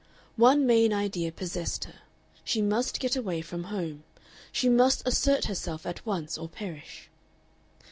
One 0.37 0.65
main 0.65 0.91
idea 0.93 1.31
possessed 1.31 1.83
her: 1.83 1.99
she 2.43 2.59
must 2.59 2.99
get 2.99 3.15
away 3.15 3.41
from 3.43 3.65
home, 3.65 4.03
she 4.51 4.67
must 4.67 5.07
assert 5.07 5.45
herself 5.45 5.85
at 5.85 6.03
once 6.07 6.39
or 6.39 6.49
perish. 6.49 7.07